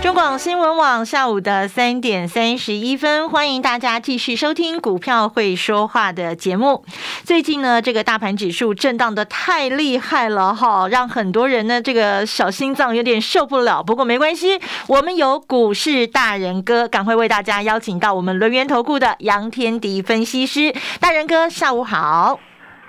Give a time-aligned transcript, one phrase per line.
[0.00, 6.84] 中广新闻网下午的三点三十一分，欢迎大家继续收听《股票会说话》的节目。
[7.24, 13.82] 最近呢，这个大盘指数震荡的太厉害了哈，让很多人呢这个小心脏有点受不了。
[13.82, 22.38] 不过没关系，我们有股市大人哥，赶快为大家邀请到我们轮源投顾的杨天迪分析师大人哥，下午好。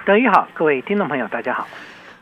[0.05, 1.67] 德宇好，各位听众朋友，大家好。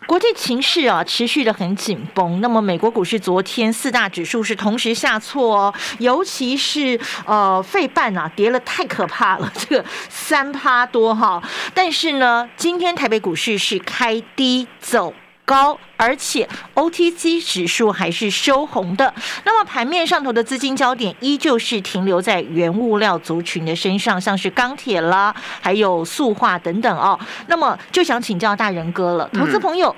[0.07, 2.39] 国际情势啊，持续的很紧绷。
[2.39, 11.43] 那么，美国股市昨天四大指数是同时下挫哦，尤其是呃，费半啊，跌了太可怕了，这个三趴多哈。
[11.73, 15.13] 但是呢，今天台北股市是开低走。
[15.48, 16.45] 高，而且
[16.76, 19.13] OTC 指数还是收红的。
[19.45, 27.17] 那么盘面上头的资金焦点依旧是停留在原物料族群的身上，像是钢铁啦，还有塑化等等哦。
[27.48, 29.95] 那么就想请教大人哥了，投资朋友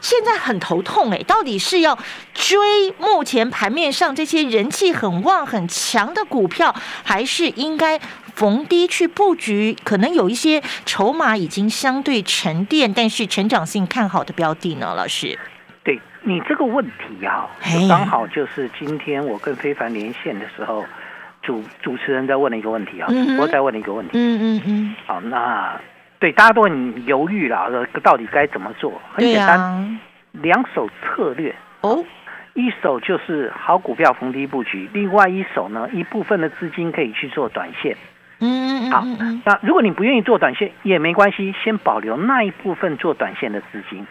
[0.00, 1.98] 现在很头痛哎，到底是要
[2.32, 8.00] 追目前盘面上这些人气很旺很强的股票，还是应该？
[8.36, 14.94] 逢低去布局，可能有一些筹码已经相对沉淀，但是成长性看好的标的呢？
[14.94, 15.38] 老师，
[15.82, 17.48] 对你这个问题啊，
[17.88, 20.84] 刚好就是今天我跟非凡连线的时候，
[21.40, 24.12] 主主持人在问了一个问题啊，主播在问了一个问题。
[24.18, 24.96] 嗯嗯嗯。
[25.06, 25.80] 好，那
[26.18, 29.00] 对大家都很犹豫了，到底该怎么做？
[29.14, 29.98] 很简单，
[30.32, 32.04] 两手策略哦。
[32.52, 37.96] 一手就是好股票逢低布局，另外一手呢，一部分的资金可以去做短线。
[38.40, 39.04] 嗯，好。
[39.44, 44.06] 那如果你不愿意做短线也没关系，先保留那一部分做短线的资金，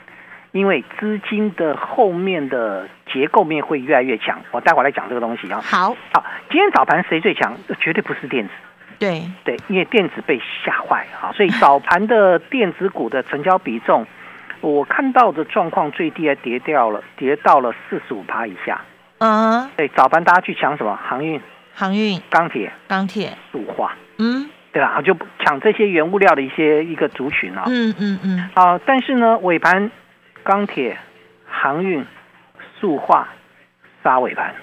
[0.51, 4.39] 因为资金的后面的结构面会越来越强。
[4.51, 5.61] 我待会来讲这个东西啊。
[5.61, 6.23] 好，好。
[6.50, 7.55] 今天早盘谁最强？
[7.79, 8.51] 绝对不是电子。
[8.97, 14.07] 对对，因为电子被吓坏啊，所以早盘的电子股的成交比重，
[14.61, 18.81] 我看到的状况最低还跌掉了，跌到了四十五趴以下。
[19.17, 20.95] 嗯，对，早盘大家去抢什么？
[20.95, 21.41] 航运、
[21.73, 23.94] 航运、钢铁、钢铁、塑化。
[24.17, 25.01] 嗯，对吧？
[25.01, 27.63] 就抢这些原物料的一些一个族群啊。
[27.67, 28.49] 嗯嗯嗯。
[28.53, 29.89] 啊，但是呢，尾盘
[30.43, 30.97] 钢铁、
[31.49, 32.05] 航运、
[32.79, 33.29] 塑化
[34.03, 34.53] 杀尾盘，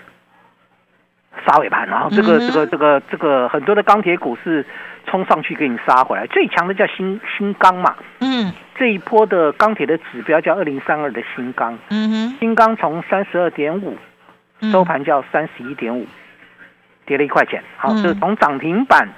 [1.47, 4.65] 杀尾盘，然后这个这个这个这个很多的钢铁股是
[5.07, 7.97] 冲上去给你杀回来，最强的叫新新钢嘛。
[8.21, 8.53] 嗯。
[8.75, 11.79] 这一波的钢铁的指标叫二零三二的新钢。
[11.91, 12.37] 嗯哼。
[12.41, 13.97] 新钢从三十二点五
[14.73, 16.07] 收盘叫三十一点五，
[17.07, 17.63] 跌了一块钱。
[17.77, 19.09] 好，是从涨停板。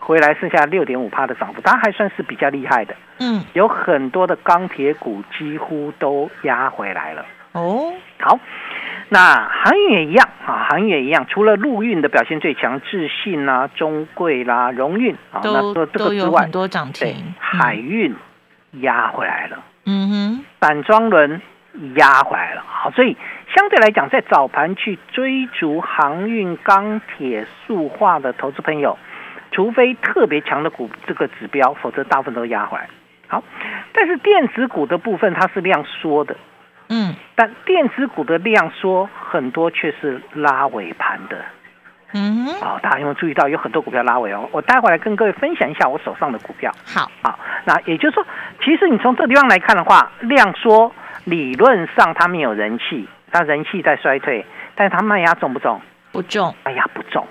[0.00, 2.96] 回来剩下六点五帕的涨幅，它还算是比较厉害的。
[3.20, 7.24] 嗯，有很多的钢铁股几乎都压回来了。
[7.52, 8.38] 哦，好，
[9.08, 17.34] 那航运也一样啊，航运也一样，除了陆运的表现最强，智信啦、中贵啦、荣运啊，那都都有很多涨停。
[17.38, 18.14] 海运
[18.80, 19.62] 压回来了。
[19.84, 21.42] 嗯哼，板装轮
[21.96, 22.62] 压回来了。
[22.66, 23.16] 好，所以
[23.54, 28.96] 相对来讲，在早盘去追逐航运、钢铁、塑化的投资朋友。
[29.52, 32.88] 除非特别强的股这个指标，否则大部分都压回来。
[33.26, 33.42] 好，
[33.92, 36.36] 但是电子股的部分它是量缩的，
[36.88, 41.36] 嗯，但电子股的量缩很多却是拉尾盘的，
[42.12, 44.48] 嗯，好，大家有没有注意到有很多股票拉尾哦？
[44.50, 46.72] 我待会来跟各位分享一下我手上的股票。
[46.84, 48.26] 好，好，那也就是说，
[48.64, 50.92] 其实你从这个地方来看的话，量缩
[51.24, 54.44] 理论上它没有人气，它人气在衰退，
[54.74, 55.80] 但是它卖压重不重？
[56.10, 57.24] 不重，哎呀不重。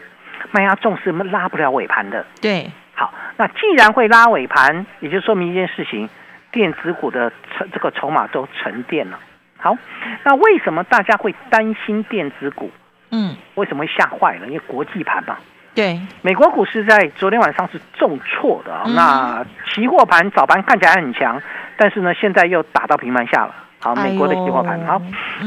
[0.51, 2.25] 卖压重是拉不了尾盘的。
[2.41, 6.09] 对，好，那既然会拉尾盘，也就说明一件事情，
[6.51, 9.19] 电子股的筹这个筹码都沉淀了。
[9.57, 9.77] 好，
[10.23, 12.71] 那为什么大家会担心电子股？
[13.11, 14.47] 嗯，为什么会吓坏了？
[14.47, 15.37] 因为国际盘嘛。
[15.75, 18.83] 对，美国股市在昨天晚上是重挫的啊。
[18.87, 21.41] 那期货盘早盘看起来很强，
[21.77, 23.53] 但是呢，现在又打到平盘下了。
[23.79, 24.83] 好，美国的期货盘。
[24.85, 25.01] 好，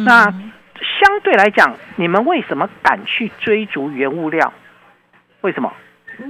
[0.07, 4.53] 那相对来讲，你们为什么敢去追逐原物料？
[5.43, 5.73] 为什么？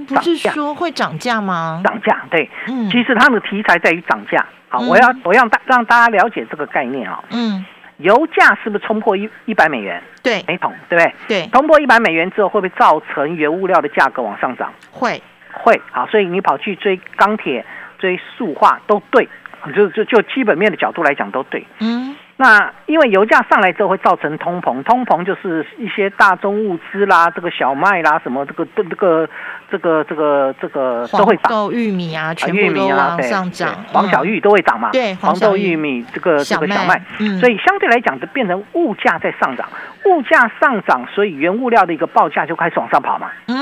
[0.07, 1.81] 不是说会涨价吗？
[1.83, 4.45] 涨价，对，嗯，其实它的题材在于涨价。
[4.69, 7.23] 好，我要我让大让大家了解这个概念啊。
[7.29, 7.63] 嗯，
[7.97, 10.01] 油价是不是冲破一一百美元？
[10.23, 11.13] 对，每桶，对不对？
[11.27, 14.73] 对，冲破一百美元之后，会不会造成原物料的价格往上涨？
[14.89, 15.21] 会，
[15.51, 15.79] 会。
[15.91, 17.63] 好，所以你跑去追钢铁、
[17.99, 19.27] 追塑化都对，
[19.75, 21.67] 就就就基本面的角度来讲都对。
[21.79, 29.29] 嗯，那因为油价上来之后会造成通膨，通膨就是一些大宗物资啦，这个小麦啦，什么这个这个
[29.69, 36.99] 这个这个这个都会涨，玉米啊，全部都往上涨，黄小玉都会涨嘛，对，黄豆、玉米这个这个小麦，
[37.39, 39.69] 所以相对来讲就变成物价在上涨，
[40.05, 43.55] 物价上涨，所以原物料的一个报价就开始往上跑嘛，嗯，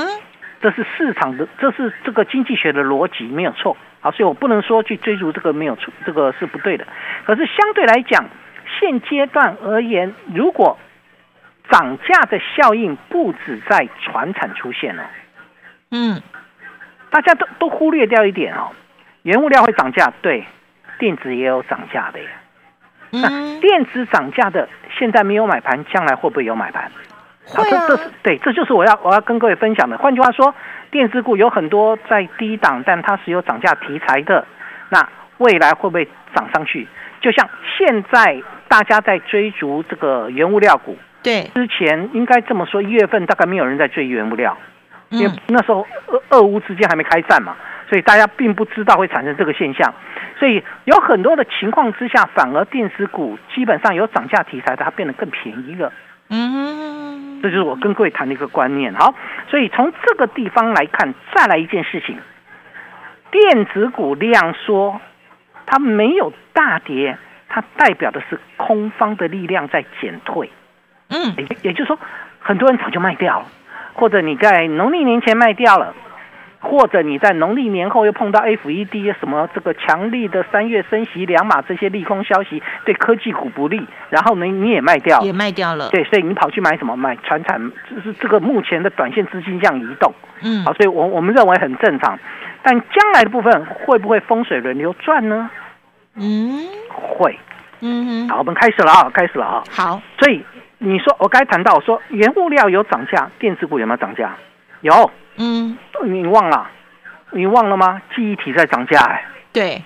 [0.62, 6.86] 这是市场的，这是这个经济学的逻辑没有错，好，所以我不能说去追逐这个没有错，这个是不对的，
[7.26, 8.24] 可是相对来讲。
[8.78, 10.78] 现阶段而言，如果
[11.70, 15.10] 涨价的效应不止在船产出现了，
[15.90, 16.20] 嗯，
[17.10, 18.70] 大家都都忽略掉一点哦，
[19.22, 20.44] 原物料会涨价，对，
[20.98, 22.26] 电子也有涨价的呀。
[23.10, 23.28] 那
[23.60, 24.68] 电子涨价的，
[24.98, 26.90] 现在没有买盘，将来会不会有买盘？
[27.46, 27.86] 会啊。
[27.86, 29.98] 这这是对，这就是我要我要跟各位分享的。
[29.98, 30.54] 换句话说，
[30.90, 34.46] 电子股有很多在低档，但它是有涨价题材的，
[34.88, 35.06] 那
[35.38, 36.88] 未来会不会涨上去？
[37.22, 37.48] 就像
[37.78, 38.42] 现在。
[38.68, 44.56] 大家在追逐这个原物料股，对，之前应该这么说，一月份大概没有人在追原物料，
[45.10, 47.54] 因为那时候俄俄乌之间还没开战嘛，
[47.90, 49.92] 所以大家并不知道会产生这个现象，
[50.38, 55.92] 所以有很多的情况之下，反而电子股基本上有涨价题材的，它变得更便宜了。
[56.30, 58.94] 嗯，这就是我跟各位谈的一个观念。
[58.94, 59.14] 好，
[59.50, 62.16] 所以从这个地方来看，再来一件事情，
[63.30, 64.98] 电子股量缩，
[65.66, 67.18] 它没有大跌。
[67.54, 70.50] 它代表的是空方的力量在减退，
[71.10, 71.98] 嗯，也也就是说，
[72.40, 73.46] 很多人早就卖掉了，
[73.92, 75.94] 或者你在农历年前卖掉了，
[76.62, 86.96] 或者你在农历年后又碰到 F E D 什么这个强力的三月升息两码这些利空消息对科技股不利，然后呢你也卖掉，也卖掉了，对，所以你跑去买什么？
[86.96, 87.60] 买船产，
[87.90, 92.16] 就是这个目前的短线资金这样移动，嗯，好，所以我我们认为很正常，
[92.62, 95.50] 但将来的部分会不会风水轮流转呢？
[96.14, 97.36] 嗯，会，
[97.80, 99.64] 嗯哼，好，我们开始了啊，开始了啊。
[99.70, 100.44] 好，所以
[100.78, 104.36] 你说我刚才谈到说原物料有涨价，电子股有没有涨价？
[104.82, 106.68] 有，嗯，你忘了？
[107.30, 108.02] 你忘了吗？
[108.14, 109.82] 记忆体在涨价，哎，对，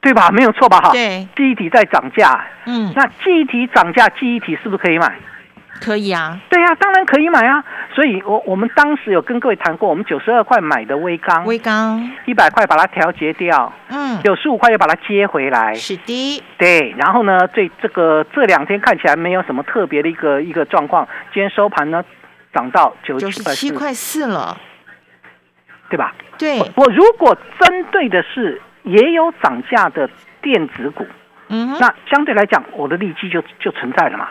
[0.00, 0.30] 对吧？
[0.30, 0.78] 没有错吧？
[0.80, 5.14] 哈，对，记忆体在涨价，嗯，那记忆体涨价，记忆体是不是可以买？
[5.78, 7.62] 可以啊，对呀，当然可以买啊。
[7.94, 16.94] 所以，我我们当时有跟各位谈过，我们九十二块买的微钢，微钢一百块把它调节掉，嗯，九十五块又把它接回来，是的，对。
[16.96, 22.02] 然后呢，这这个这两天看起来没有什么特别的一个一个状况，今天收盘呢
[22.56, 24.56] 涨到九十七块四了，
[25.90, 26.14] 对吧？
[26.38, 26.58] 对。
[26.74, 30.08] 我如果针对的是也有涨价的
[30.40, 31.06] 电子股，
[31.48, 34.28] 嗯，那相对来讲，我的利基就就存在了嘛。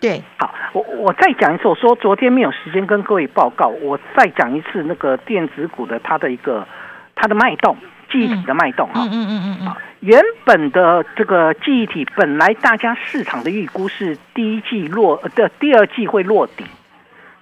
[0.00, 6.66] 对，好，我我再讲一次，我说昨天没有时间跟各位报告，我再讲一次那个电子股的它的一个
[7.14, 7.76] 它的脉动，
[8.10, 16.64] 记忆体的脉动啊，嗯嗯嗯嗯，啊，原本的这个记忆体本来大家市场的预估是第一季落的第二季会落底，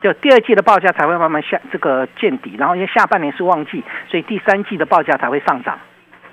[0.00, 5.78] 就第二季的报价才会慢慢下这个见底，然后因为下半年是旺季，所以第三季的报价才会上涨，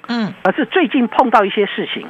[0.07, 2.07] 嗯，而是最近碰到一些事情，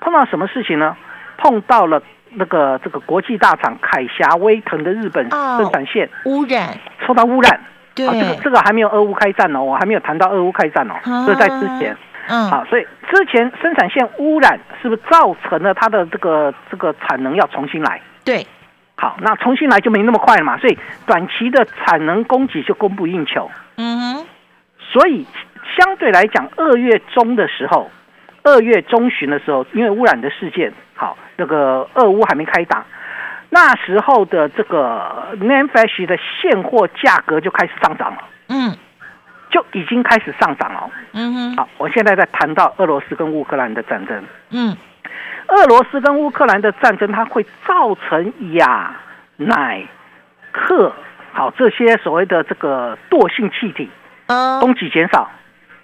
[0.00, 0.96] 碰到什么事情呢？
[1.38, 2.02] 碰到了。
[2.34, 7.60] 那个这个国际大厂凯霞威腾的日本生产线污染，受到污染。
[7.94, 10.94] 对，这个这个还没有俄乌开战哦，我还没有谈到俄乌开战哦，
[11.26, 11.94] 这是在之前。
[12.28, 18.00] 嗯，好，所以之前生产线污染是不是造成了它的这个这个产能要重新来？
[18.24, 18.46] 对，
[19.02, 23.50] 好，那重新来就没那么快了嘛，所以短期的产能供给就供不应求。
[23.76, 24.26] 嗯哼，
[24.78, 25.26] 所以
[25.76, 27.90] 相对来讲，二月中的时候。
[28.44, 32.84] 二月中旬的时候，因为污染的事件，好，那个俄乌还没开打，
[33.50, 38.76] 那时候的这个 NAND Flash 的现货价格就开始上涨了，嗯，
[39.48, 44.76] 就已经开始上涨了，嗯哼，好，我现在在谈到俄罗斯跟乌克兰的战争，嗯，
[45.52, 48.96] 俄罗斯跟乌克兰的战争，它会造成亚、
[49.36, 49.86] 奶、
[50.50, 50.90] 克，
[51.32, 53.90] 好，这些所谓的这个惰性气体，
[54.60, 55.30] 供给减少，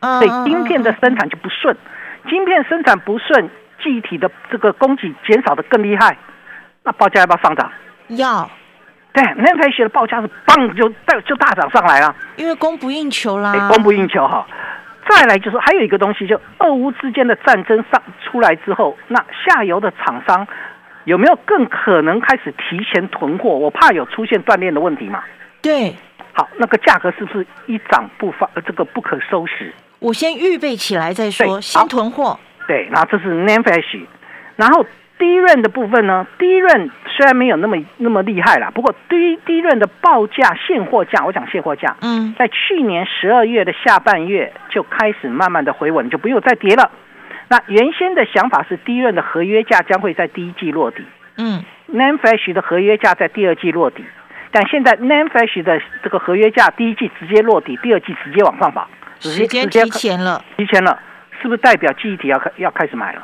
[0.01, 1.77] 所以晶片的生产就不顺。
[2.29, 3.51] 晶片生产不顺，
[3.83, 6.17] 记忆体的这个供给减少的更厉害，
[6.83, 7.71] 那报价要不要上涨？
[8.09, 8.51] 要。
[9.13, 13.69] 对，那台写的报价是嘣就大就大涨上来了，因为供不应求啦。
[13.69, 14.47] 供不应求哈。
[15.09, 20.47] 再来就是还有一个东西，就俄乌之间的战争上出来之后，那下游的厂商
[21.05, 23.51] 有没有更可能开始提前囤货？
[23.51, 25.23] 我怕有出现断链的问题嘛。
[25.63, 25.95] 对。
[26.35, 28.49] 好，那个价格是不是一涨不发？
[28.65, 29.73] 这个不可收拾。
[29.99, 32.39] 我先预备起来再说，先囤货。
[32.69, 34.07] 对，然后这是 NAND Flash，
[34.55, 34.87] 然后
[35.19, 36.27] 低润的部分呢？
[36.39, 46.91] 低润虽然没有那么那么厉害啦，不过低低润的报价现货价，我讲现货价，嗯，在去年十二月的下半月就开始慢慢的回稳，就不用再跌了。
[47.49, 51.03] 那原先的想法是第一轮的合约价将会在第一季落底，
[51.37, 54.05] 嗯，NAND Flash 的合约价在第二季落底，
[54.53, 58.87] 但现在 NAND Flash 的这个合约价第一季直接落底，第二季直接往上跑，
[59.19, 61.01] 直接提前了，提前了，
[61.41, 63.23] 是不是代表记忆体要开要开始买了？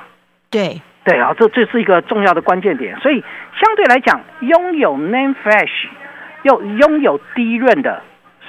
[0.50, 3.22] 对，对啊，这这是一个重要的关键点，所以
[3.60, 5.88] 相对来讲，拥有 Name Flash
[6.42, 8.02] 又拥有低润的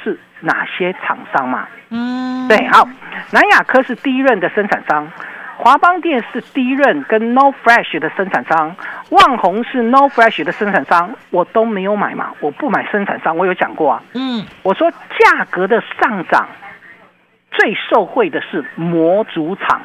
[0.04, 1.68] 是哪些厂商嘛？
[1.90, 2.88] 嗯，对，好，
[3.32, 5.12] 南亚科是第一任的生产商。
[5.58, 8.76] 华邦电是第一任跟 No Fresh 的生产商，
[9.10, 14.04] 旺宏是 No Fresh 的生产商，我都没有买嘛，我不买生产商，我有讲过啊。
[14.16, 16.48] 嗯，我说价格的上涨
[17.52, 19.82] 最受惠的是模组厂，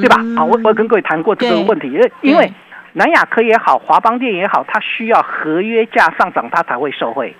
[0.00, 0.16] 对吧？
[0.36, 2.52] 啊，我我跟各位谈过这个问题，因为因为
[2.92, 7.34] 南亚科也好，华邦电也好，它需要合约价上涨，它才会受惠。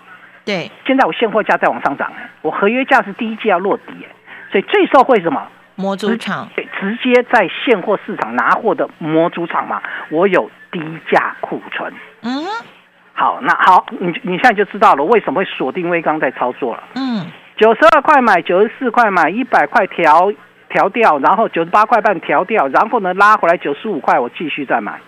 [0.44, 3.92] 对，现在我现货价在往上涨，我合约价是第一季要落底，
[4.52, 5.46] 所以最受惠什么？
[5.78, 11.92] 模组厂对，直接在现货市场拿货的模组厂嘛，我有低价库存。
[12.22, 12.46] 嗯，
[13.12, 16.82] 好，那好，你你现在就知道了为什么会锁定微钢在操作了。
[16.94, 17.26] 嗯，
[17.58, 20.32] 九十二块买，九十四块买，一百块调
[20.68, 25.00] 调掉，然后九十八块半调掉，然后呢拉回来九十五块，我继续再买。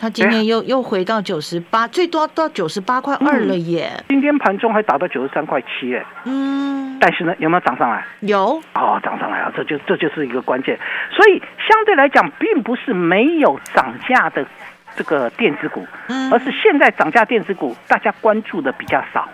[0.00, 3.90] 他今天又又回到九十八，最多到九十八块二了耶！
[4.08, 8.06] 今天盘中还达到九十三块七哎，嗯，但是呢，有没有涨上来？
[8.20, 10.78] 有哦，涨上来了，这就这就是一个关键。
[11.10, 14.46] 所以相对来讲，并不是没有涨价的
[14.94, 15.84] 这个电子股，
[16.30, 19.28] 而是现在涨价电子股大家关注的比较少。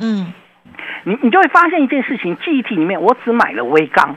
[0.00, 0.34] 嗯，
[1.04, 4.14] 你你就会发现一件事情，记忆体里面我只买了微钢。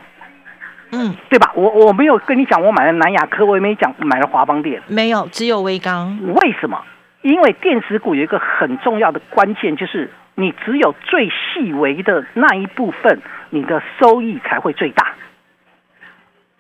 [0.94, 1.52] 嗯，对吧？
[1.56, 6.18] 我我没有跟你讲，我买了南亚科，我也没讲买了华邦电，没有，只有微刚。
[6.36, 6.80] 为什么？
[7.24, 15.14] 因为电子股有一个很重要的关键，就是你只有最细微的那一部分，你的收益才会最大。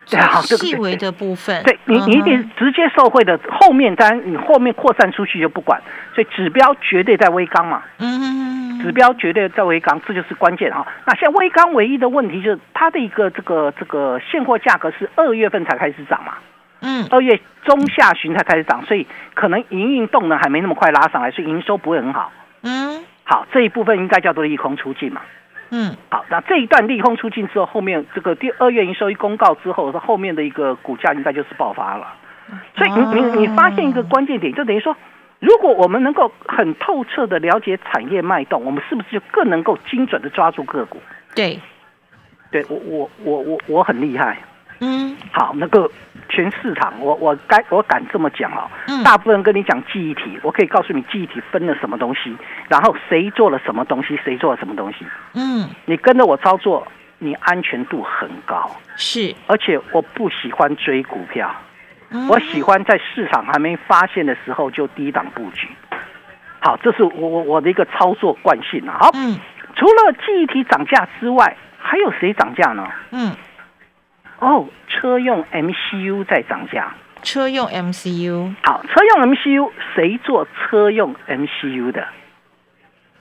[0.05, 5.81] 细微的部分，对你，你一定直接受贿的，后面单你后面扩散出去就不管，
[6.13, 7.83] 所以指标绝对在微钢嘛。
[7.99, 10.85] 嗯，指标绝对在微钢，这就是关键哈。
[11.05, 16.33] 那现在微钢唯一的问题就是它的一个这个这个现货价格是二月份才开始涨嘛。
[16.81, 22.31] 嗯，二月中下旬才开始涨，所以可能营运动能还没那么快拉上来，所以营收不会很好。
[22.61, 25.21] 嗯，好，这一部分应该叫做利空出尽嘛。
[25.75, 32.13] 嗯，好，那这一段利空出尽之后，后面这个第二月营收一公告之后，它后面的一个股价应该就是爆发了。
[32.77, 34.95] 所以你你你发现一个关键点，就等于说，
[35.39, 41.01] 如果我们能够很透彻的了解产业脉动，我们是不是就更能够精准的抓住个股？
[41.33, 41.59] 对，
[42.51, 44.37] 对我我我我我很厉害。
[44.79, 45.89] 嗯，好，那个
[46.33, 48.67] 全市场，我我该我敢这么讲哦。
[48.87, 52.35] 嗯，大部分人跟你讲记忆体，我可以告诉你记忆体分了什么东西，
[52.67, 55.05] 然后谁做了什么东西，谁做了什么东西。
[55.35, 56.87] 嗯，你跟着我操作，
[57.19, 58.75] 你安全度很高。
[58.95, 61.53] 是，而且我不喜欢追股票，
[62.27, 65.69] 我喜欢在市场还没发现的时候就低档布局。
[66.61, 68.97] 好，这是我我我的一个操作惯性啊。
[68.99, 69.37] 好，嗯，
[69.75, 72.87] 除了记忆体涨价之外，还有谁涨价呢？
[73.11, 73.35] 嗯。
[74.43, 76.93] 哦，车用 MCU 在涨价。
[77.21, 82.05] 车用 MCU，好，车用 MCU 谁做车用 MCU 的？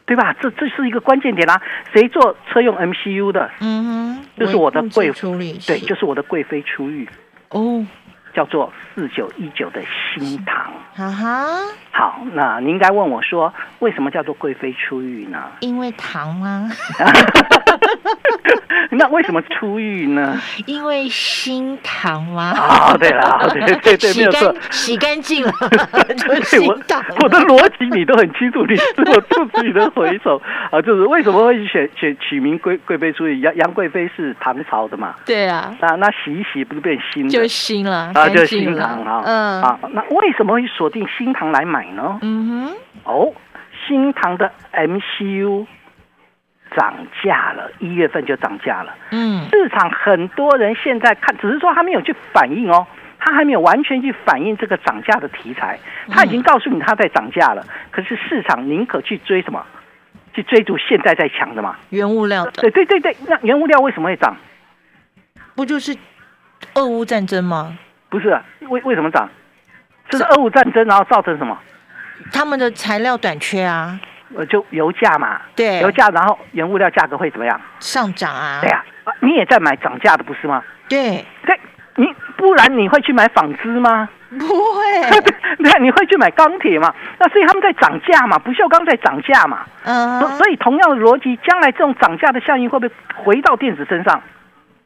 [0.04, 0.34] 对吧？
[0.40, 1.62] 这这是一个关键点啦。
[1.94, 3.48] 谁做车用 MCU 的？
[3.60, 7.08] 嗯哼，就是我的贵出力，对，就是我的贵妃出狱。
[7.50, 7.86] 哦。
[8.34, 9.82] 叫做四九一九的
[10.16, 11.46] 新塘，哈哈。
[11.90, 15.38] 好，那你应该问我说，为什么叫做贵妃出狱呢？
[15.60, 16.66] 因为糖吗？
[18.96, 20.38] 那为什么出狱呢？
[20.66, 22.52] 因为新糖吗？
[22.52, 25.52] 啊，对了，对 对对，没有错，洗干净了。
[25.61, 26.78] 我
[27.22, 33.40] 我的逻辑你都很清楚，你是我肚子里的回首啊，就是为什么会选选取名贵贵妃出狱？
[33.40, 35.14] 杨杨贵妃是唐朝的嘛？
[35.25, 35.75] 对啊。
[35.80, 37.28] 那那洗一洗不是变新？
[37.28, 38.11] 就新了。
[38.14, 42.18] 啊，就是新唐啊，嗯，啊，那为什么会锁定新唐来买呢？
[42.20, 43.32] 嗯哼，哦，
[43.87, 45.66] 新唐的 MCU
[46.76, 48.94] 涨价了，一月份就涨价了。
[49.10, 52.86] 嗯，市场很多人现在看，只是说他没有去反应哦，
[53.18, 55.78] 他还没有完全去反映这个涨价的题材。
[56.08, 59.64] 他已经告诉你他在涨价了，可是市场宁可去追什么？
[60.34, 61.76] 去追逐现在在抢的嘛？
[61.90, 62.52] 原物料的。
[62.52, 64.34] 对对对对，那原物料为什么会涨？
[65.54, 65.94] 不就是
[66.74, 67.76] 俄乌战争吗？
[68.08, 69.28] 不是，为为什么涨？
[70.08, 71.58] 这是俄乌战争，然后造成什么？
[72.32, 74.00] 他们的材料短缺啊。
[74.36, 75.40] 呃，就油价嘛。
[75.54, 75.80] 对。
[75.80, 77.60] 油价，然后原物料价格会怎么样？
[77.80, 78.60] 上涨啊。
[78.60, 78.84] 对呀，
[79.20, 80.62] 你也在买涨价的，不是吗？
[80.88, 81.24] 对。
[81.46, 81.58] 对，
[81.96, 84.08] 你不然你会去买纺织吗？
[84.30, 85.20] 不会。
[85.62, 86.94] 对，你会去买钢铁吗？
[87.18, 89.66] 那所以他们在涨价嘛，不锈钢在涨价嘛。
[89.84, 90.20] 嗯。
[90.38, 94.22] 所以同样的逻辑，将来这种涨价的效应会不会回到电子身上？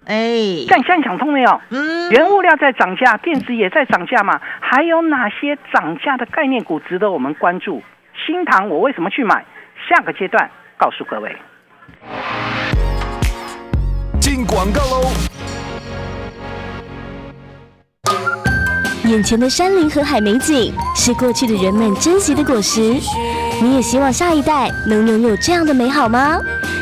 [0.09, 1.61] 哎，但现在想通没有？
[1.71, 4.41] 嗯，原物料在涨价，电子也在涨价嘛。
[4.61, 7.83] 还有哪些涨价的概念股值得我们关注？
[8.25, 9.45] 新塘我为什么去买？
[9.89, 11.37] 下个阶段告诉各位。
[14.21, 15.11] 进广告喽！
[19.05, 22.81] 眼前的山林和海美景是过去的人们珍惜的果实，
[23.63, 26.39] 你也希望下一代能拥有这样的美好吗？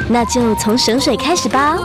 [0.08, 1.76] 那就从省水开始吧。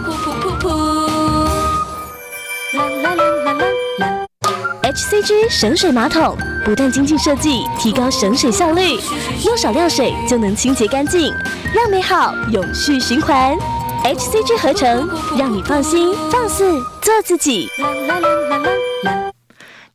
[5.00, 9.00] HCG 省水马桶不但精进设计，提高省水效率，
[9.46, 11.34] 用少量水就能清洁干净，
[11.74, 13.56] 让美好永续循环。
[14.04, 16.66] HCG 合成，让你放心放肆
[17.02, 17.70] 做自己。
[17.80, 18.70] 啦啦啦啦啦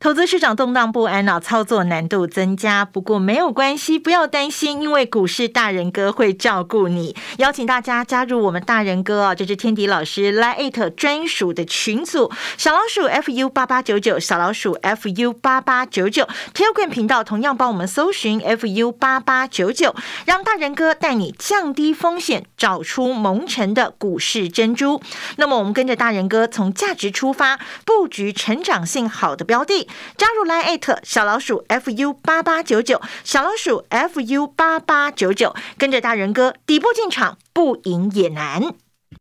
[0.04, 2.84] 投资市场动荡不安啊，操作难度增加。
[2.84, 7.16] 不过没有关系，不要担心，因为股市大人哥会照顾你。
[7.38, 19.94] 邀请大家加入我们大人哥啊，这是天迪老师 Lite 专属的群组，小老鼠 fu 八八九九，小老鼠 fu 八八九九，Telegram 频道同样帮我们搜寻 fu 八八九九，
[20.26, 25.00] 让大人哥带你降低风险，找出蒙尘的股市珍珠。
[25.37, 29.88] 那么我们跟着大人哥从价值出发，布局成长性好的标的。
[30.16, 38.83] 加入来艾特小老鼠 fu 八八九九，小老鼠 fu 八八九九，跟着大人哥底部进场，不赢也难。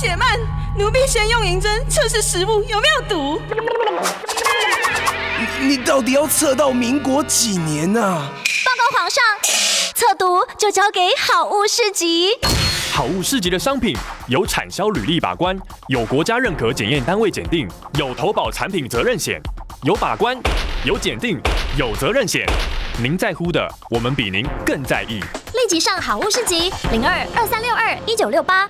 [0.00, 0.40] 且慢，
[0.78, 3.38] 奴婢先用银针测试食物有没有毒。
[5.60, 8.00] 你到底要测到民国几年呢？
[8.00, 9.22] 报告皇上，
[9.94, 12.30] 测毒就交给好物市集。
[12.94, 13.94] 好物市集的商品
[14.26, 15.54] 有产销履历把关，
[15.88, 19.38] 有国家认可检验单位检定，有投保产品责任险，
[19.82, 20.34] 有把关，
[20.82, 21.38] 有检定，
[21.76, 22.46] 有责任险。
[23.02, 25.20] 您在乎的，我们比您更在意。
[25.52, 28.66] 立即上好物市集零二二三六二一九六八。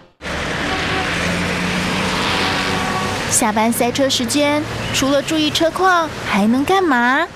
[3.31, 4.63] 下班塞车时间，
[4.93, 7.27] 除了注意车况，还能干嘛？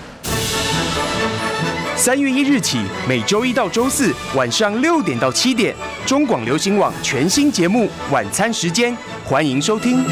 [1.96, 8.92] 三月一日起，每周一到周四晚上六点到七点，中广流行网全新节目《晚餐时间》，
[9.24, 10.04] 欢迎收听。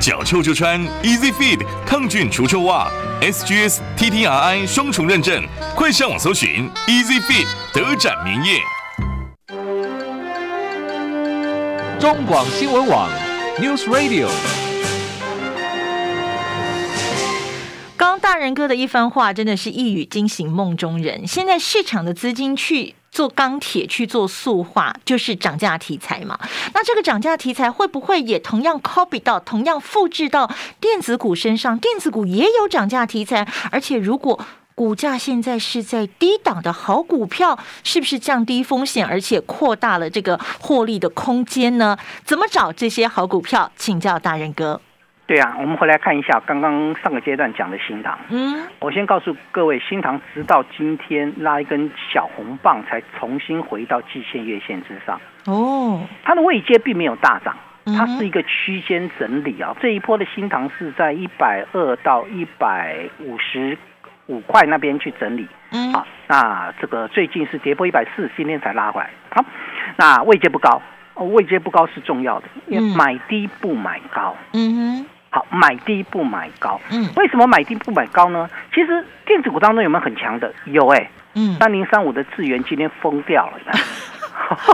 [0.00, 5.44] 脚臭就穿 Easy Feed 抗菌除臭袜，SGS TTRI 双重认证，
[5.76, 8.77] 快上网搜寻 Easy Feed 德展名业。
[12.00, 13.10] 中广新闻网
[13.58, 14.28] ，News Radio。
[17.96, 21.26] 刚大人哥的一番话，真的是一语惊醒梦中人。
[21.26, 26.38] 现在市场的资金去做钢铁、去做塑化，就是涨价题材嘛。
[26.72, 31.76] 那这个涨价题材会不会也同样 copy 到、同样复制到电子股身上？
[31.76, 34.38] 电子股也有涨价题材，而且如果。
[34.78, 41.96] 股价现在是在低档的好股票，是不是降低风险，而且扩大了这个获利的空间呢？
[42.22, 43.72] 怎么找这些好股票？
[43.74, 44.80] 请教大人哥。
[45.26, 48.16] 对啊，我们回来看一下刚刚上个阶段讲的新塘。
[48.28, 55.20] 嗯，我先告诉各位，新塘直到今天拉一根小红棒，才重新回到季线、月线之上。
[55.46, 59.76] 哦，它的位阶并没有大涨，它是一个区间整理啊。
[59.82, 63.76] 这一波的新塘是在一百二到一百五十。
[64.28, 69.44] 五块那边去整理，嗯，好，那这个最近是跌破一百四，今天才拉回来，好，
[69.96, 70.80] 那位阶不高，
[71.14, 72.46] 位阶不高是重要的，
[72.94, 78.48] 买低不买高，嗯哼，好，买低不买高，嗯，为什么买低不买高呢？
[78.74, 80.52] 其实电子股当中有没有很强的？
[80.66, 83.58] 有哎，嗯，三零三五的智源今天疯掉了，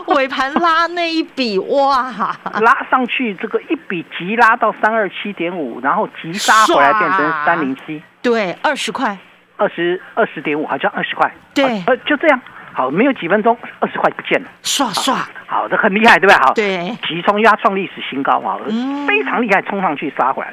[0.17, 2.13] 尾盘拉那一笔哇，
[2.61, 9.17] 拉上去这个一笔急拉到三二七点五，然后急杀回来变成三零七，对，二十块。
[9.57, 11.31] 二十二十点五，好像二十块。
[11.55, 12.41] 对，呃，就这样，
[12.73, 15.15] 好，没有几分钟，二十块不见了，刷刷，
[15.47, 16.35] 好，这很厉害，对吧？
[16.43, 18.59] 好，对，急冲压创历史新高啊，
[19.07, 20.53] 非常厉害，冲上去杀回来。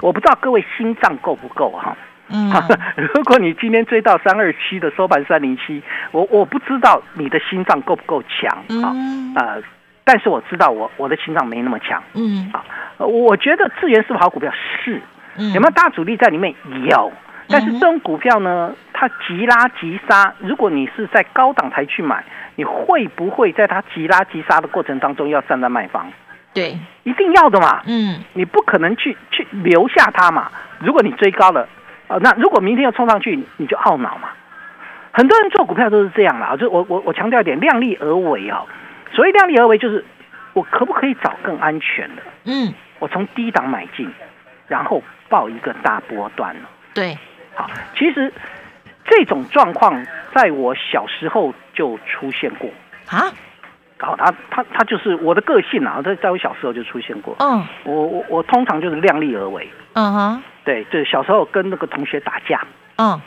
[0.00, 1.96] 我不知道各位心脏够不够哈？
[2.32, 2.50] 嗯，
[3.14, 5.82] 如果你今天追到三二七的收盘三零七，
[6.12, 8.50] 我我不知道你的心脏够不够强
[8.82, 8.94] 啊？
[9.34, 9.62] 呃，
[10.04, 12.02] 但是我知道我我的心脏没那么强。
[12.14, 12.64] 嗯，啊，
[12.98, 14.52] 我觉得智源是不是好股票？
[14.84, 15.02] 是，
[15.54, 16.54] 有没有大主力在里面？
[16.88, 17.12] 有。
[17.50, 26.06] 但是这种股票呢，它急拉急杀，如果你是在高档才去买，你会不会在它急拉急杀的过程当中要站在卖方？
[26.54, 27.82] 对，一定要的嘛。
[27.86, 30.50] 嗯，你不可能去去留下它嘛。
[30.78, 31.68] 如果你追高了，
[32.08, 34.30] 啊，那如果明天要冲上去，你就懊恼嘛。
[35.12, 38.64] 很多人做股票都是这样啦，就我我我强调一点，量力而为啊。
[39.12, 40.04] 所谓量力而为，就是
[40.52, 42.22] 我可不可以找更安全的？
[42.44, 44.08] 嗯，我从低档买进，
[44.68, 46.62] 然后报一个大波段了。
[46.94, 47.16] 对，
[47.54, 48.32] 好，其实
[49.04, 52.70] 这种状况在我小时候就出现过
[53.08, 53.30] 啊。
[54.02, 57.36] 好，他他他就是我的个性啊，在在我小时候就出现过。
[57.38, 59.68] 嗯，我我我通常就是量力而为。
[59.92, 62.62] 嗯哼，对，就是小时候跟那个同学打架。
[62.96, 63.20] 嗯。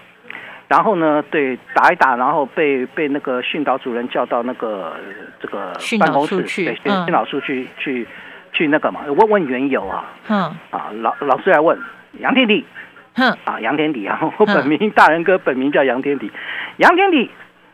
[0.68, 1.22] 然后呢？
[1.30, 4.96] 对，打一打，然后被被那个训导主任叫到那个
[5.40, 8.08] 这个办公室，对，训导处去去
[8.52, 10.06] 去那个嘛，问问缘由啊。
[10.30, 10.40] 嗯。
[10.72, 11.78] 啊，老老师来问
[12.14, 12.66] 杨天地。
[13.16, 13.38] 哼。
[13.46, 16.32] 啊，杨天理啊， 我本名大人哥，本名叫杨天理。
[16.78, 17.32] 杨天理，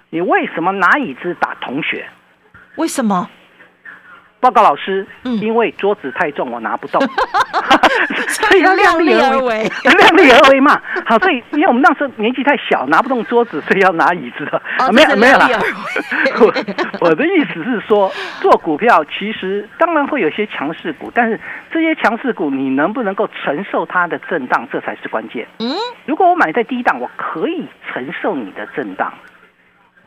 [0.10, 2.06] 你为什么拿椅子打同学？
[2.76, 3.30] 为什么？
[4.42, 7.02] 报告老师，嗯，因为桌子太重，我拿不动，
[8.50, 10.82] 所以要量力而为， 量力而为嘛。
[11.06, 14.62] 好，所以因为我们那时候年纪太小，拿不动桌子，所以要拿椅子的。
[14.92, 15.48] 没有没有啦。
[17.00, 21.40] 我的意思是说，做股票其实当然会有些强势股，但是
[21.72, 25.48] 这些强势股你能不能够承受它的震荡，这才是关键。
[25.60, 25.70] 嗯，
[26.06, 29.14] 如果我买在低档，我可以承受你的震荡。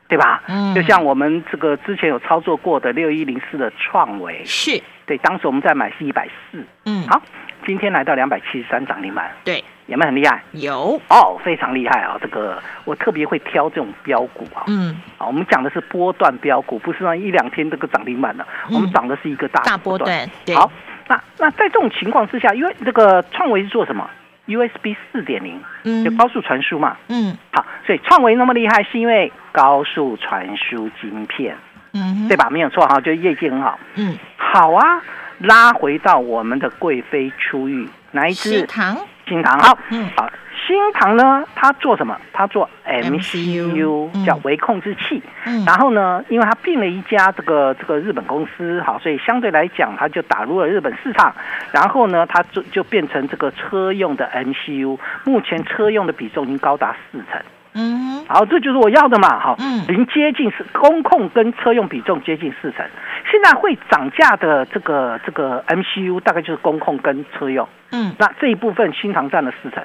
[0.08, 0.42] 对吧？
[0.46, 7.22] 嗯，就像我们这个之前有操作过的六一零四的创维，是对，当时我们在买是一百四，嗯，好，
[7.66, 10.42] 今天来到两百七十三涨停板，对，有没有很厉害？
[10.52, 11.00] 有。
[11.08, 12.16] 哦，非常厉害啊！
[12.20, 20.28] 这个我特别会挑这种标股啊，嗯，啊，我们讲的是波段标股，不是那一两天这个涨停板的，我们涨的是一个大大波段。
[20.54, 20.70] 好，
[21.08, 24.08] 那那在这种情况之下，因为这个创维是做什么
[24.46, 31.56] ？USB 四点零，嗯，就高速传输嘛，嗯，好，所以创维那么厉害，是因为高速传输晶片，
[31.92, 32.48] 嗯，对吧？
[32.50, 35.00] 没有错哈，就业绩很好，嗯，好啊，
[35.42, 38.64] 拉回到我们的贵妃出狱，哪一支？
[38.66, 40.30] 糖，新糖，好，嗯，好。
[40.64, 42.16] 新唐呢，它做什么？
[42.32, 45.20] 它做 MCU，叫微控制器。
[45.44, 51.34] 嗯，然后呢，因为它并了一家这个这个日本公司，好，所以相对来讲，它就打入了日本市场。
[51.72, 54.96] 然后呢，它就就变成这个车用的 MCU。
[55.24, 57.42] 目前车用的比重已经高达四成。
[57.74, 62.86] 嗯，好，这就是我要的嘛，好，已经接近是工控跟车用比重接近四成。
[63.32, 67.66] 现在会涨价的这个这个 MCU 大概就是工控跟车用。
[67.90, 69.82] 嗯，那这一部分新唐占了四成。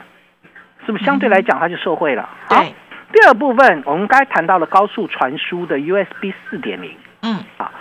[0.86, 1.06] 是不是？
[1.06, 2.30] 相对来讲它就受惠了？
[2.46, 2.62] 好，
[3.12, 7.72] 第二部分我们刚才谈到了高速传输的 USB 四点零，嗯，好，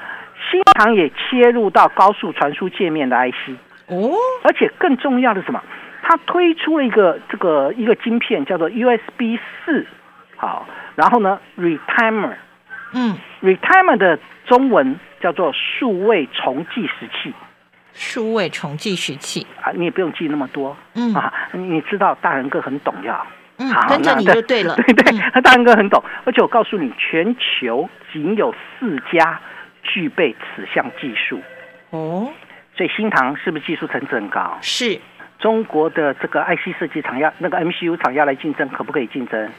[0.50, 3.50] 新唐也切入到高速传输界面的 IC
[3.88, 4.12] 哦，
[4.44, 5.62] 而且更重要的什么？
[6.02, 9.86] 它推出了一个这个一个晶片叫做 USB 四，
[10.36, 12.34] 好，然后呢，Retimer，
[12.92, 17.34] 嗯，Retimer 的中文叫做数位重计时器。
[17.92, 19.44] 数位重计时器。
[19.60, 21.12] 啊，你也不用记那么多，嗯。
[21.14, 23.26] 啊，你知道大人哥很懂呀，
[23.58, 29.40] 嗯，跟着你就对了，对 对，大人哥很懂，而且我告诉你，全球仅有四家
[29.82, 31.40] 具备此项技术，
[31.90, 32.30] 哦，
[32.76, 34.56] 所以新唐是不是技术层次很高？
[34.60, 35.00] 是，
[35.40, 39.50] 中国的这个 IC 设计厂要那个 MCU 厂要来竞争，可不可以竞争？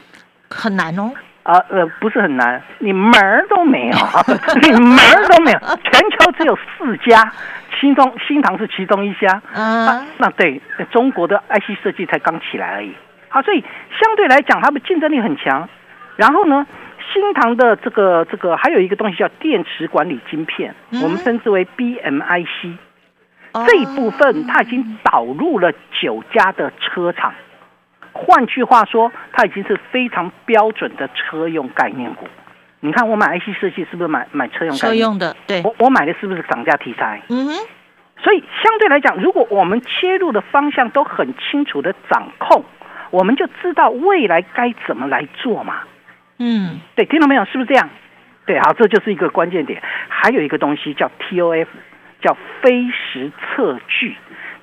[0.48, 1.12] 很难哦。
[1.48, 3.96] 啊呃，不是很难，你门儿都没有，
[4.60, 7.32] 你门儿都没有，全球只有四家。
[7.80, 12.92] 新中新唐是其中一家，嗯，那对中国的 IC 设计才刚起来而已，
[13.28, 13.60] 好，所以
[13.98, 15.68] 相对来讲，他们竞争力很强。
[16.16, 16.66] 然后呢，
[17.12, 22.76] 新唐的这个这个还有一个东西叫电池管理晶片，我们称之为 BMIC，
[23.64, 27.32] 这一部分它已经导入了九家的车厂，
[28.18, 32.26] 换句话说，它已经是非常标准的车用概念股。
[32.80, 34.74] 你看我买 IC 设计是不是买买车用？
[34.74, 35.62] 车用的，对。
[35.62, 37.22] 我我买的是不是涨价题材？
[37.28, 37.52] 嗯哼。
[38.20, 42.64] 所以相对来讲，如果我们切入的方向都很清楚的掌控，
[43.10, 45.82] 我们就知道未来该怎么来做嘛。
[46.38, 47.44] 嗯，对，听到没有？
[47.44, 47.88] 是不是这样？
[48.44, 49.80] 对，好，这就是一个关键点。
[50.08, 51.66] 还有一个东西叫 TOF，
[52.20, 54.16] 叫非时测距。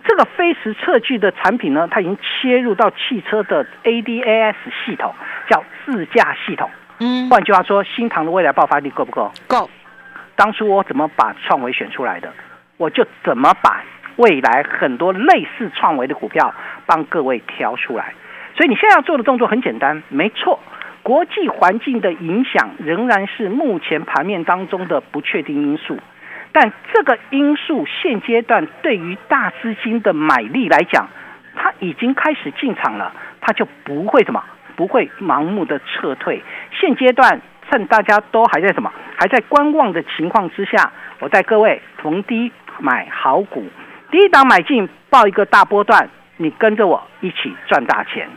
[0.08, 5.14] 这个非时测距的产品呢，它已经切入到汽车的 ADAS 系统，
[5.50, 6.70] 叫自驾系统。
[7.00, 9.32] 嗯，换句话说，新唐的未来爆发力够不够？
[9.48, 9.70] 够。
[10.36, 12.32] 当初我怎么把创维选出来的，
[12.78, 13.84] 我就怎么把
[14.18, 16.54] 未来很多类似创维的股票
[16.86, 18.14] 帮各位挑出来。
[18.56, 20.60] 所以你现在要做的动作很简单，没错，
[21.04, 25.98] 国际环境的影响仍然是目前盘面当中的不确定因素，
[26.56, 31.08] 但这个因素现阶段对于大资金的买力来讲，
[31.54, 34.42] 它已经开始进场了，它就不会什么。
[34.78, 36.44] 不会盲目的撤退。
[36.78, 37.40] 现阶段
[37.70, 40.92] 趁大家都还在什么，还在观望的情况之下，
[41.22, 43.64] 我带各位逢低买好股，
[44.12, 48.28] 第一档买进，报一个大波段，你跟着我一起赚大钱。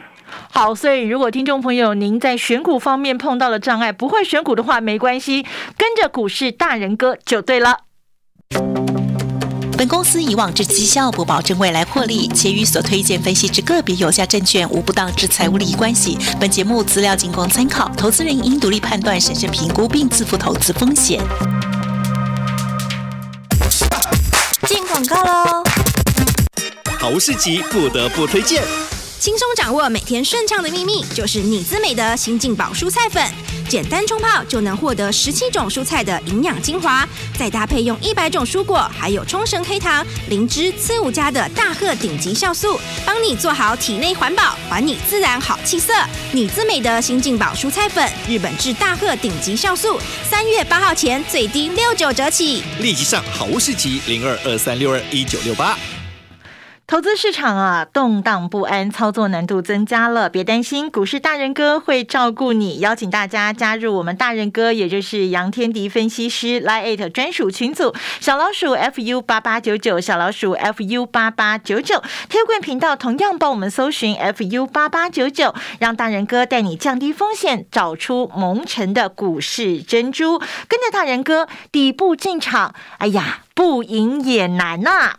[0.55, 5.43] 好，所以如果听众朋友您在选股方面碰到了障碍，不会选股的话，没关系，
[5.77, 7.88] 跟着股市大人哥就对了。
[9.79, 16.19] 本公司以往之绩效不保证未来获利，且与所推荐分析之个别有价证券无不当之财务利益关系。
[16.41, 21.21] 本节目资料仅供参考，投资人应独立判断、审慎评估并自负投资风险。
[24.67, 25.63] 进广告喽！
[26.99, 28.65] 好市集不得不推荐。
[29.21, 33.21] 轻松掌握每天顺畅的秘密，就是你滋美的新进宝蔬菜粉。
[33.69, 45.93] 简单冲泡就能获得十七种蔬菜的营养精华，再搭配用一百种蔬果，还有冲绳黑糖、灵芝、刺五加的大鹤顶级酵素，帮你做好体内环保，还你自然好气色。
[46.31, 50.01] 你滋美的新进宝蔬菜粉，日本制大鹤顶级酵素，
[50.31, 55.77] 三月八号前最低六九折起，立即上好物市集零二二三六二一九六八。
[56.91, 60.31] 投资市场啊，动荡不安，操作难度增加了。
[60.31, 62.79] 别担心，股市大人哥会照顾你。
[62.79, 72.03] 邀请大家加入我们大人哥，也就是杨天迪分析师 Line 专属群组，小老鼠 fu 八八九九，小老鼠 fu 八八九九。
[72.31, 80.39] 贴冠频道同样帮我们搜寻 fu 八八九九，让大人哥带你降低风险，找出蒙尘的股市珍珠。
[80.67, 85.17] 跟着大人哥底部进场，哎呀，不赢也难呐。